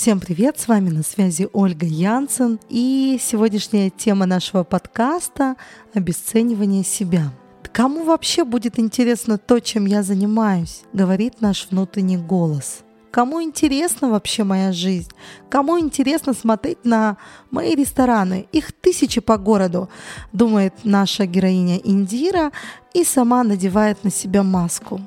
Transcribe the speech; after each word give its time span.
Всем 0.00 0.18
привет, 0.18 0.58
с 0.58 0.66
вами 0.66 0.88
на 0.88 1.02
связи 1.02 1.46
Ольга 1.52 1.84
Янсен 1.84 2.58
и 2.70 3.20
сегодняшняя 3.20 3.90
тема 3.90 4.24
нашего 4.24 4.64
подкаста– 4.64 5.56
обесценивание 5.92 6.84
себя. 6.84 7.34
Кому 7.70 8.04
вообще 8.04 8.44
будет 8.44 8.78
интересно 8.78 9.36
то, 9.36 9.60
чем 9.60 9.84
я 9.84 10.02
занимаюсь, 10.02 10.84
говорит 10.94 11.42
наш 11.42 11.68
внутренний 11.70 12.16
голос. 12.16 12.80
Кому 13.10 13.42
интересна 13.42 14.08
вообще 14.08 14.42
моя 14.42 14.72
жизнь? 14.72 15.10
Кому 15.50 15.78
интересно 15.78 16.32
смотреть 16.32 16.82
на 16.82 17.18
мои 17.50 17.74
рестораны? 17.74 18.48
Их 18.52 18.72
тысячи 18.72 19.20
по 19.20 19.36
городу, 19.36 19.90
думает 20.32 20.72
наша 20.82 21.26
героиня 21.26 21.76
Индира 21.76 22.52
и 22.94 23.04
сама 23.04 23.44
надевает 23.44 24.02
на 24.02 24.10
себя 24.10 24.42
маску. 24.42 25.02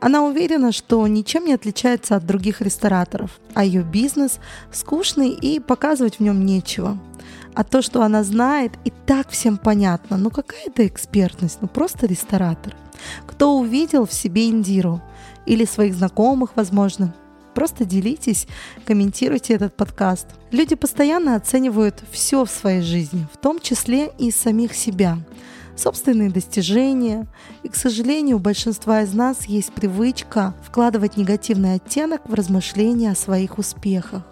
Она 0.00 0.24
уверена, 0.24 0.72
что 0.72 1.06
ничем 1.06 1.44
не 1.44 1.54
отличается 1.54 2.16
от 2.16 2.26
других 2.26 2.60
рестораторов, 2.60 3.40
а 3.54 3.64
ее 3.64 3.82
бизнес 3.82 4.38
скучный 4.72 5.30
и 5.30 5.60
показывать 5.60 6.16
в 6.16 6.20
нем 6.20 6.44
нечего. 6.44 6.98
А 7.54 7.64
то, 7.64 7.82
что 7.82 8.02
она 8.02 8.24
знает, 8.24 8.72
и 8.84 8.92
так 9.06 9.28
всем 9.28 9.58
понятно. 9.58 10.16
Ну 10.16 10.30
какая 10.30 10.66
это 10.66 10.86
экспертность? 10.86 11.58
Ну 11.60 11.68
просто 11.68 12.06
ресторатор. 12.06 12.74
Кто 13.26 13.58
увидел 13.58 14.06
в 14.06 14.12
себе 14.12 14.48
Индиру? 14.48 15.00
Или 15.44 15.64
своих 15.64 15.94
знакомых, 15.94 16.50
возможно. 16.54 17.14
Просто 17.54 17.84
делитесь, 17.84 18.46
комментируйте 18.86 19.54
этот 19.54 19.76
подкаст. 19.76 20.26
Люди 20.50 20.74
постоянно 20.74 21.36
оценивают 21.36 22.02
все 22.10 22.44
в 22.44 22.50
своей 22.50 22.80
жизни, 22.80 23.26
в 23.32 23.36
том 23.36 23.60
числе 23.60 24.10
и 24.18 24.30
самих 24.30 24.74
себя 24.74 25.18
собственные 25.76 26.30
достижения. 26.30 27.26
И, 27.62 27.68
к 27.68 27.74
сожалению, 27.74 28.36
у 28.36 28.40
большинства 28.40 29.02
из 29.02 29.12
нас 29.14 29.46
есть 29.46 29.72
привычка 29.72 30.54
вкладывать 30.62 31.16
негативный 31.16 31.74
оттенок 31.74 32.22
в 32.28 32.34
размышления 32.34 33.10
о 33.10 33.16
своих 33.16 33.58
успехах. 33.58 34.22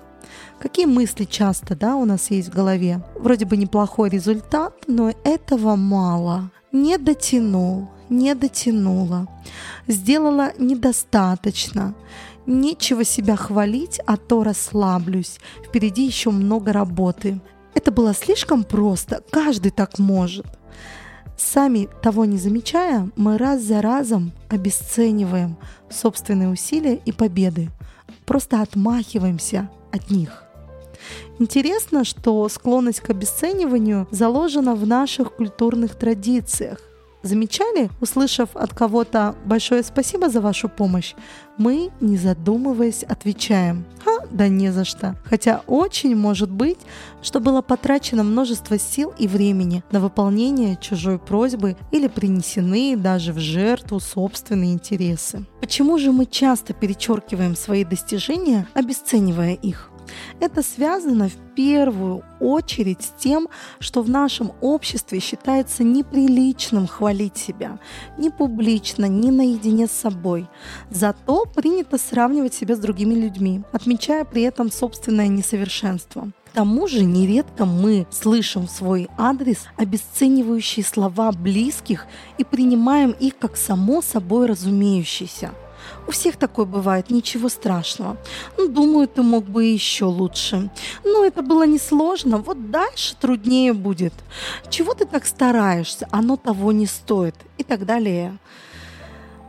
Какие 0.60 0.86
мысли 0.86 1.24
часто 1.24 1.74
да, 1.74 1.96
у 1.96 2.04
нас 2.04 2.30
есть 2.30 2.50
в 2.50 2.54
голове? 2.54 3.02
Вроде 3.16 3.46
бы 3.46 3.56
неплохой 3.56 4.10
результат, 4.10 4.74
но 4.86 5.12
этого 5.24 5.76
мало. 5.76 6.50
Не 6.70 6.98
дотянул, 6.98 7.88
не 8.10 8.34
дотянула, 8.34 9.26
сделала 9.86 10.52
недостаточно. 10.58 11.94
Нечего 12.46 13.04
себя 13.04 13.36
хвалить, 13.36 14.00
а 14.06 14.16
то 14.16 14.44
расслаблюсь. 14.44 15.40
Впереди 15.66 16.06
еще 16.06 16.30
много 16.30 16.72
работы. 16.72 17.40
Это 17.74 17.90
было 17.90 18.14
слишком 18.14 18.64
просто, 18.64 19.22
каждый 19.30 19.70
так 19.70 19.98
может. 19.98 20.46
Сами 21.42 21.88
того 22.02 22.26
не 22.26 22.36
замечая, 22.36 23.10
мы 23.16 23.38
раз 23.38 23.62
за 23.62 23.80
разом 23.80 24.32
обесцениваем 24.50 25.56
собственные 25.88 26.50
усилия 26.50 26.96
и 26.96 27.12
победы, 27.12 27.70
просто 28.26 28.60
отмахиваемся 28.60 29.70
от 29.90 30.10
них. 30.10 30.44
Интересно, 31.38 32.04
что 32.04 32.46
склонность 32.50 33.00
к 33.00 33.08
обесцениванию 33.08 34.06
заложена 34.10 34.74
в 34.74 34.86
наших 34.86 35.34
культурных 35.34 35.94
традициях. 35.94 36.78
Замечали, 37.22 37.90
услышав 38.00 38.50
от 38.54 38.72
кого-то 38.72 39.34
большое 39.44 39.82
спасибо 39.82 40.30
за 40.30 40.40
вашу 40.40 40.68
помощь, 40.68 41.14
мы, 41.58 41.90
не 42.00 42.16
задумываясь, 42.16 43.02
отвечаем 43.02 43.84
«Ха, 44.02 44.24
да 44.30 44.48
не 44.48 44.72
за 44.72 44.86
что». 44.86 45.16
Хотя 45.24 45.60
очень 45.66 46.16
может 46.16 46.50
быть, 46.50 46.78
что 47.20 47.38
было 47.38 47.60
потрачено 47.60 48.22
множество 48.22 48.78
сил 48.78 49.12
и 49.18 49.28
времени 49.28 49.84
на 49.92 50.00
выполнение 50.00 50.78
чужой 50.80 51.18
просьбы 51.18 51.76
или 51.90 52.08
принесены 52.08 52.96
даже 52.96 53.34
в 53.34 53.38
жертву 53.38 54.00
собственные 54.00 54.72
интересы. 54.72 55.44
Почему 55.60 55.98
же 55.98 56.12
мы 56.12 56.24
часто 56.24 56.72
перечеркиваем 56.72 57.54
свои 57.54 57.84
достижения, 57.84 58.66
обесценивая 58.72 59.52
их? 59.52 59.89
Это 60.40 60.62
связано 60.62 61.28
в 61.28 61.36
первую 61.54 62.22
очередь 62.40 63.02
с 63.02 63.12
тем, 63.20 63.48
что 63.78 64.02
в 64.02 64.08
нашем 64.08 64.52
обществе 64.60 65.20
считается 65.20 65.84
неприличным 65.84 66.86
хвалить 66.86 67.36
себя, 67.36 67.78
ни 68.18 68.28
публично, 68.28 69.06
ни 69.06 69.30
наедине 69.30 69.86
с 69.86 69.92
собой. 69.92 70.48
Зато 70.90 71.44
принято 71.44 71.98
сравнивать 71.98 72.54
себя 72.54 72.76
с 72.76 72.78
другими 72.78 73.14
людьми, 73.14 73.62
отмечая 73.72 74.24
при 74.24 74.42
этом 74.42 74.70
собственное 74.70 75.28
несовершенство. 75.28 76.30
К 76.50 76.52
тому 76.52 76.88
же 76.88 77.04
нередко 77.04 77.64
мы 77.64 78.08
слышим 78.10 78.66
в 78.66 78.70
свой 78.70 79.08
адрес 79.16 79.66
обесценивающие 79.76 80.84
слова 80.84 81.30
близких 81.30 82.06
и 82.38 82.44
принимаем 82.44 83.12
их 83.12 83.38
как 83.38 83.56
само 83.56 84.02
собой 84.02 84.46
разумеющиеся. 84.46 85.52
У 86.06 86.10
всех 86.10 86.36
такое 86.36 86.66
бывает, 86.66 87.10
ничего 87.10 87.48
страшного. 87.48 88.16
Ну, 88.58 88.68
думаю, 88.68 89.06
ты 89.08 89.22
мог 89.22 89.44
бы 89.44 89.64
еще 89.64 90.04
лучше. 90.04 90.70
Ну, 91.04 91.24
это 91.24 91.42
было 91.42 91.66
несложно, 91.66 92.38
вот 92.38 92.70
дальше 92.70 93.14
труднее 93.20 93.72
будет. 93.72 94.14
Чего 94.68 94.94
ты 94.94 95.04
так 95.04 95.26
стараешься? 95.26 96.08
Оно 96.10 96.36
того 96.36 96.72
не 96.72 96.86
стоит. 96.86 97.34
И 97.58 97.62
так 97.62 97.84
далее. 97.84 98.38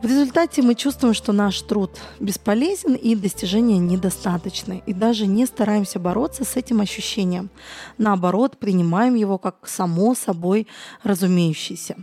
В 0.02 0.04
результате 0.04 0.62
мы 0.62 0.74
чувствуем, 0.74 1.14
что 1.14 1.32
наш 1.32 1.62
труд 1.62 1.92
бесполезен 2.18 2.94
и 2.94 3.14
достижения 3.14 3.78
недостаточны, 3.78 4.82
и 4.84 4.92
даже 4.92 5.28
не 5.28 5.46
стараемся 5.46 6.00
бороться 6.00 6.44
с 6.44 6.56
этим 6.56 6.80
ощущением. 6.80 7.50
Наоборот, 7.98 8.58
принимаем 8.58 9.14
его 9.14 9.38
как 9.38 9.68
само 9.68 10.16
собой 10.16 10.66
разумеющееся. 11.04 11.94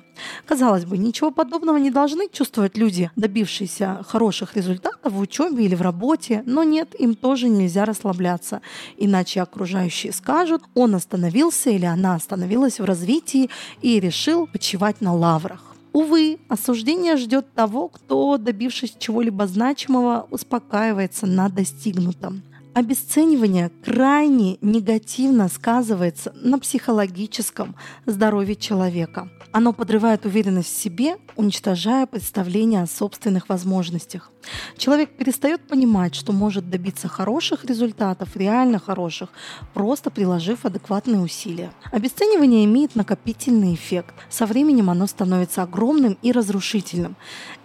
Казалось 0.46 0.86
бы, 0.86 0.98
ничего 0.98 1.30
подобного 1.32 1.76
не 1.76 1.92
должны 1.92 2.30
чувствовать 2.32 2.78
люди, 2.78 3.12
добившиеся 3.18 4.02
хороших 4.08 4.56
результатов 4.56 5.12
в 5.12 5.20
учебе 5.20 5.66
или 5.66 5.76
в 5.76 5.82
работе, 5.82 6.42
но 6.46 6.64
нет, 6.64 6.96
им 6.98 7.16
тоже 7.16 7.50
нельзя 7.50 7.84
расслабляться, 7.84 8.62
иначе 8.96 9.42
окружающие 9.42 10.14
скажут, 10.14 10.64
он 10.74 10.96
остановился 10.96 11.70
или 11.70 11.86
она 11.86 12.16
остановилась 12.16 12.80
в 12.80 12.86
развитии 12.86 13.50
и 13.82 14.00
решил 14.00 14.48
почивать 14.48 15.02
на 15.02 15.14
лаврах. 15.14 15.69
Увы, 16.00 16.40
осуждение 16.48 17.18
ждет 17.18 17.54
того, 17.54 17.90
кто, 17.90 18.38
добившись 18.38 18.96
чего-либо 18.98 19.48
значимого, 19.48 20.28
успокаивается 20.32 21.28
на 21.28 21.50
достигнутом. 21.50 22.42
Обесценивание 22.76 23.72
крайне 23.84 24.58
негативно 24.62 25.50
сказывается 25.50 26.32
на 26.36 26.60
психологическом 26.60 27.76
здоровье 28.06 28.56
человека. 28.56 29.30
Оно 29.52 29.74
подрывает 29.74 30.26
уверенность 30.26 30.70
в 30.70 30.80
себе, 30.80 31.18
уничтожая 31.36 32.06
представление 32.06 32.84
о 32.84 32.88
собственных 32.88 33.50
возможностях. 33.50 34.32
Человек 34.78 35.18
перестает 35.18 35.68
понимать, 35.68 36.14
что 36.14 36.32
может 36.32 36.70
добиться 36.70 37.08
хороших 37.08 37.66
результатов, 37.66 38.38
реально 38.38 38.78
хороших, 38.78 39.30
просто 39.74 40.12
приложив 40.12 40.66
адекватные 40.66 41.20
усилия. 41.20 41.72
Обесценивание 41.92 42.64
имеет 42.66 42.96
накопительный 42.96 43.74
эффект. 43.74 44.14
Со 44.30 44.46
временем 44.46 44.92
оно 44.92 45.08
становится 45.08 45.64
огромным 45.64 46.20
и 46.22 46.32
разрушительным. 46.32 47.16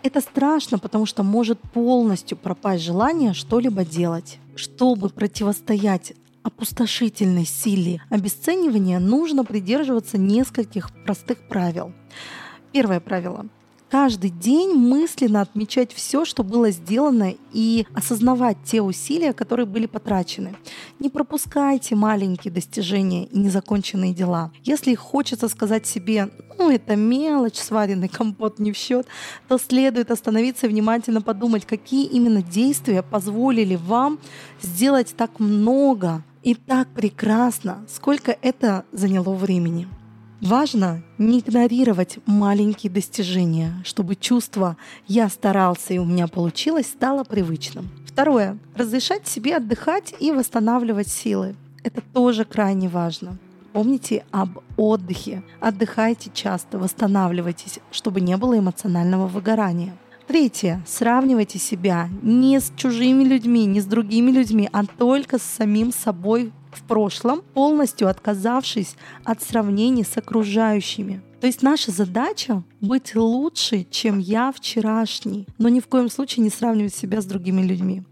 Это 0.03 0.23
страшно, 0.23 0.79
потому 0.79 1.05
что 1.05 1.23
может 1.23 1.61
полностью 1.61 2.39
пропасть 2.39 2.83
желание 2.83 3.35
что-либо 3.35 3.85
делать. 3.85 4.39
Чтобы 4.57 5.09
противостоять 5.09 6.15
опустошительной 6.43 7.47
силе 7.47 8.03
обесценивания, 8.11 8.99
нужно 8.99 9.45
придерживаться 9.45 10.19
нескольких 10.19 10.91
простых 11.05 11.49
правил. 11.49 11.93
Первое 12.73 13.01
правило 13.01 13.47
каждый 13.95 14.31
день 14.31 14.73
мысленно 14.73 15.41
отмечать 15.41 15.93
все, 15.93 16.25
что 16.25 16.43
было 16.43 16.73
сделано 16.73 17.33
и 17.53 17.87
осознавать 17.95 18.57
те 18.65 18.83
усилия, 18.83 19.33
которые 19.33 19.67
были 19.67 19.87
потрачены. 19.87 20.57
Не 20.99 21.11
пропускайте 21.11 21.95
маленькие 21.95 22.53
достижения 22.53 23.27
и 23.27 23.39
незаконченные 23.39 24.13
дела. 24.13 24.51
Если 24.65 24.97
хочется 24.97 25.49
сказать 25.49 25.87
себе, 25.87 26.29
ну 26.59 26.73
это 26.73 26.97
мелочь, 26.97 27.55
сваренный 27.55 28.09
компот 28.09 28.59
не 28.59 28.73
в 28.73 28.77
счет, 28.77 29.07
то 29.47 29.59
следует 29.59 30.11
остановиться 30.11 30.67
и 30.67 30.71
внимательно 30.71 31.23
подумать, 31.23 31.65
какие 31.65 32.05
именно 32.05 32.43
действия 32.43 33.05
позволили 33.05 33.77
вам 33.77 34.19
сделать 34.61 35.15
так 35.17 35.39
много 35.39 36.25
и 36.43 36.57
так 36.57 36.89
прекрасно, 36.89 37.87
сколько 37.89 38.37
это 38.43 38.85
заняло 38.91 39.33
времени. 39.35 39.87
Важно 40.41 41.03
не 41.17 41.41
игнорировать 41.41 42.19
маленькие 42.27 42.91
достижения, 42.91 43.75
чтобы 43.85 44.17
чувство 44.17 44.77
«я 45.07 45.29
старался 45.29 45.95
и 45.95 45.99
у 45.99 46.05
меня 46.05 46.27
получилось» 46.27 46.87
стало 46.87 47.25
привычным. 47.25 47.89
Второе. 48.07 48.59
Разрешать 48.77 49.27
себе 49.27 49.57
отдыхать 49.57 50.15
и 50.21 50.33
восстанавливать 50.33 51.09
силы. 51.09 51.57
Это 51.83 52.01
тоже 52.01 52.45
крайне 52.45 52.89
важно. 52.89 53.39
Помните 53.73 54.25
об 54.31 54.61
отдыхе. 54.77 55.43
Отдыхайте 55.61 56.31
часто, 56.33 56.79
восстанавливайтесь, 56.79 57.81
чтобы 57.91 58.21
не 58.21 58.37
было 58.37 58.59
эмоционального 58.59 59.27
выгорания. 59.27 59.97
Третье. 60.27 60.83
Сравнивайте 60.87 61.59
себя 61.59 62.09
не 62.23 62.61
с 62.61 62.73
чужими 62.77 63.25
людьми, 63.25 63.67
не 63.67 63.81
с 63.81 63.85
другими 63.85 64.31
людьми, 64.31 64.69
а 64.73 64.85
только 64.87 65.39
с 65.39 65.43
самим 65.43 65.93
собой 65.93 66.53
в 66.77 66.83
прошлом, 66.83 67.43
полностью 67.55 68.09
отказавшись 68.09 68.97
от 69.25 69.43
сравнений 69.43 70.05
с 70.05 70.17
окружающими. 70.17 71.23
То 71.41 71.47
есть 71.47 71.63
наша 71.63 71.91
задача 71.91 72.63
быть 72.81 73.15
лучше, 73.15 73.87
чем 73.91 74.19
я 74.19 74.51
вчерашний, 74.51 75.47
но 75.59 75.69
ни 75.69 75.81
в 75.81 75.87
коем 75.89 76.09
случае 76.09 76.43
не 76.43 76.51
сравнивать 76.51 76.95
себя 76.95 77.21
с 77.21 77.27
другими 77.27 77.63
людьми. 77.63 78.03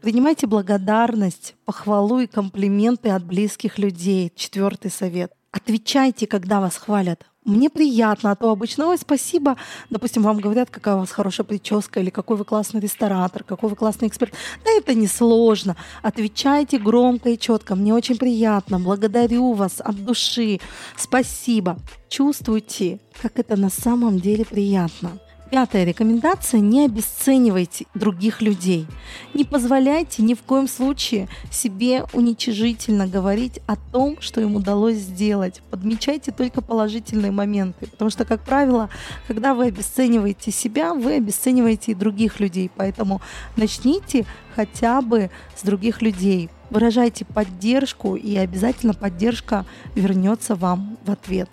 Принимайте 0.00 0.46
благодарность, 0.46 1.56
похвалу 1.64 2.20
и 2.20 2.26
комплименты 2.26 3.10
от 3.10 3.24
близких 3.24 3.78
людей. 3.78 4.32
Четвертый 4.34 4.90
совет. 4.90 5.32
Отвечайте, 5.50 6.26
когда 6.26 6.60
вас 6.60 6.76
хвалят. 6.76 7.26
Мне 7.46 7.70
приятно, 7.70 8.32
а 8.32 8.36
то 8.36 8.50
обычно, 8.50 8.88
ой, 8.88 8.98
спасибо. 8.98 9.56
Допустим, 9.88 10.22
вам 10.22 10.40
говорят, 10.40 10.68
какая 10.68 10.96
у 10.96 10.98
вас 10.98 11.10
хорошая 11.10 11.46
прическа, 11.46 11.98
или 12.00 12.10
какой 12.10 12.36
вы 12.36 12.44
классный 12.44 12.80
ресторатор, 12.80 13.44
какой 13.44 13.70
вы 13.70 13.76
классный 13.76 14.08
эксперт. 14.08 14.34
Да 14.62 14.70
это 14.70 14.92
не 14.92 15.06
сложно. 15.06 15.74
Отвечайте 16.02 16.78
громко 16.78 17.30
и 17.30 17.38
четко. 17.38 17.76
Мне 17.76 17.94
очень 17.94 18.18
приятно. 18.18 18.78
Благодарю 18.78 19.54
вас 19.54 19.80
от 19.80 20.04
души. 20.04 20.60
Спасибо. 20.96 21.78
Чувствуйте, 22.10 23.00
как 23.22 23.38
это 23.38 23.56
на 23.56 23.70
самом 23.70 24.20
деле 24.20 24.44
приятно. 24.44 25.18
Пятая 25.50 25.82
рекомендация– 25.82 26.60
не 26.60 26.84
обесценивайте 26.84 27.86
других 27.94 28.40
людей. 28.40 28.86
Не 29.34 29.44
позволяйте 29.44 30.22
ни 30.22 30.34
в 30.34 30.42
коем 30.42 30.68
случае 30.68 31.28
себе 31.50 32.04
уничижительно 32.12 33.08
говорить 33.08 33.58
о 33.66 33.74
том, 33.74 34.16
что 34.20 34.40
им 34.40 34.54
удалось 34.54 34.98
сделать. 34.98 35.60
Подмечайте 35.68 36.30
только 36.30 36.62
положительные 36.62 37.32
моменты, 37.32 37.88
потому 37.88 38.12
что, 38.12 38.24
как 38.24 38.44
правило, 38.44 38.90
когда 39.26 39.54
вы 39.54 39.66
обесцениваете 39.66 40.52
себя, 40.52 40.94
вы 40.94 41.16
обесцениваете 41.16 41.92
и 41.92 41.96
других 41.96 42.38
людей. 42.38 42.70
Поэтому 42.76 43.20
начните 43.56 44.26
хотя 44.54 45.02
бы 45.02 45.30
с 45.56 45.64
других 45.64 46.00
людей. 46.00 46.48
Выражайте 46.70 47.24
поддержку, 47.24 48.14
и 48.14 48.36
обязательно 48.36 48.94
поддержка 48.94 49.66
вернется 49.96 50.54
вам 50.54 50.96
в 51.04 51.10
ответ. 51.10 51.50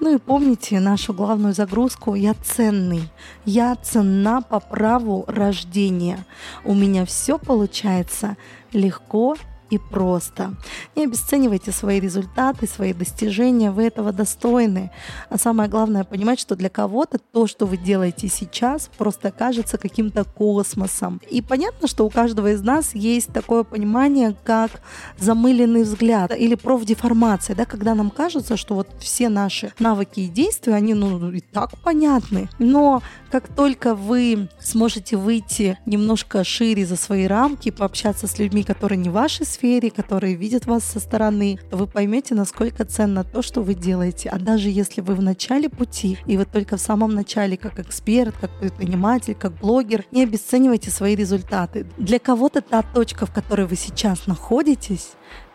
Ну 0.00 0.14
и 0.14 0.18
помните 0.18 0.80
нашу 0.80 1.12
главную 1.12 1.54
загрузку 1.54 2.14
«Я 2.14 2.34
ценный». 2.34 3.02
Я 3.44 3.74
ценна 3.76 4.42
по 4.42 4.60
праву 4.60 5.24
рождения. 5.26 6.24
У 6.64 6.74
меня 6.74 7.04
все 7.04 7.38
получается 7.38 8.36
легко 8.72 9.36
и 9.70 9.78
просто. 9.78 10.54
Не 10.96 11.04
обесценивайте 11.04 11.72
свои 11.72 12.00
результаты, 12.00 12.66
свои 12.66 12.92
достижения, 12.92 13.70
вы 13.70 13.84
этого 13.84 14.12
достойны. 14.12 14.90
А 15.28 15.38
самое 15.38 15.68
главное 15.68 16.04
понимать, 16.04 16.40
что 16.40 16.56
для 16.56 16.68
кого-то 16.68 17.18
то, 17.18 17.46
что 17.46 17.66
вы 17.66 17.76
делаете 17.76 18.28
сейчас, 18.28 18.90
просто 18.98 19.30
кажется 19.30 19.78
каким-то 19.78 20.24
космосом. 20.24 21.20
И 21.30 21.40
понятно, 21.40 21.88
что 21.88 22.04
у 22.04 22.10
каждого 22.10 22.52
из 22.52 22.62
нас 22.62 22.94
есть 22.94 23.32
такое 23.32 23.62
понимание, 23.62 24.36
как 24.44 24.82
замыленный 25.18 25.82
взгляд 25.82 26.32
или 26.36 26.54
профдеформация, 26.54 27.56
да, 27.56 27.64
когда 27.64 27.94
нам 27.94 28.10
кажется, 28.10 28.56
что 28.56 28.74
вот 28.74 28.88
все 28.98 29.28
наши 29.28 29.72
навыки 29.78 30.20
и 30.20 30.28
действия, 30.28 30.74
они 30.74 30.94
ну, 30.94 31.30
и 31.30 31.40
так 31.40 31.78
понятны. 31.82 32.48
Но 32.58 33.02
как 33.30 33.48
только 33.48 33.94
вы 33.94 34.48
сможете 34.58 35.16
выйти 35.16 35.78
немножко 35.86 36.42
шире 36.44 36.84
за 36.84 36.96
свои 36.96 37.26
рамки, 37.26 37.70
пообщаться 37.70 38.26
с 38.26 38.38
людьми, 38.38 38.64
которые 38.64 38.98
не 38.98 39.08
в 39.08 39.12
вашей 39.12 39.46
сфере, 39.60 39.90
которые 39.90 40.36
видят 40.36 40.64
вас 40.64 40.84
со 40.84 41.00
стороны, 41.00 41.58
то 41.70 41.76
вы 41.76 41.86
поймете, 41.86 42.34
насколько 42.34 42.86
ценно 42.86 43.24
то, 43.24 43.42
что 43.42 43.60
вы 43.60 43.74
делаете. 43.74 44.30
А 44.30 44.38
даже 44.38 44.70
если 44.70 45.02
вы 45.02 45.14
в 45.14 45.20
начале 45.20 45.68
пути, 45.68 46.16
и 46.24 46.38
вы 46.38 46.46
только 46.46 46.78
в 46.78 46.80
самом 46.80 47.10
начале, 47.14 47.58
как 47.58 47.78
эксперт, 47.78 48.34
как 48.40 48.50
предприниматель, 48.58 49.34
как 49.34 49.52
блогер, 49.52 50.06
не 50.12 50.22
обесценивайте 50.22 50.90
свои 50.90 51.14
результаты. 51.14 51.86
Для 51.98 52.18
кого-то 52.18 52.62
та 52.62 52.80
точка, 52.82 53.26
в 53.26 53.32
которой 53.32 53.66
вы 53.66 53.76
сейчас 53.76 54.26
находитесь, 54.26 55.10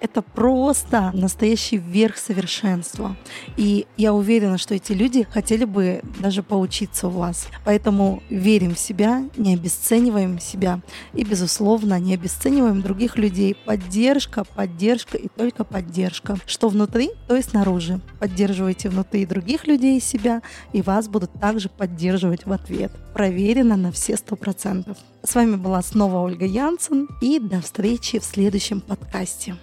это 0.05 0.21
просто 0.21 1.11
настоящий 1.13 1.77
верх 1.77 2.17
совершенства. 2.17 3.17
И 3.57 3.85
я 3.97 4.13
уверена, 4.13 4.57
что 4.57 4.75
эти 4.75 4.93
люди 4.93 5.23
хотели 5.23 5.65
бы 5.65 6.01
даже 6.19 6.43
поучиться 6.43 7.07
у 7.07 7.11
вас. 7.11 7.47
Поэтому 7.65 8.21
верим 8.29 8.75
в 8.75 8.79
себя, 8.79 9.25
не 9.35 9.55
обесцениваем 9.55 10.39
себя 10.39 10.81
и, 11.13 11.23
безусловно, 11.23 11.99
не 11.99 12.13
обесцениваем 12.13 12.81
других 12.81 13.17
людей. 13.17 13.55
Поддержка, 13.65 14.43
поддержка 14.43 15.17
и 15.17 15.27
только 15.27 15.63
поддержка. 15.63 16.37
Что 16.45 16.69
внутри, 16.69 17.09
то 17.27 17.35
и 17.35 17.41
снаружи. 17.41 17.99
Поддерживайте 18.19 18.89
внутри 18.89 19.25
других 19.25 19.67
людей 19.67 19.99
себя, 19.99 20.41
и 20.71 20.81
вас 20.81 21.07
будут 21.07 21.31
также 21.33 21.67
поддерживать 21.67 22.45
в 22.45 22.51
ответ. 22.51 22.91
Проверено 23.13 23.75
на 23.75 23.91
все 23.91 24.17
сто 24.17 24.35
процентов. 24.35 24.97
С 25.23 25.33
вами 25.33 25.55
была 25.55 25.81
снова 25.81 26.17
Ольга 26.19 26.45
Янсен, 26.45 27.07
и 27.21 27.39
до 27.39 27.61
встречи 27.61 28.19
в 28.19 28.23
следующем 28.23 28.81
подкасте. 28.81 29.55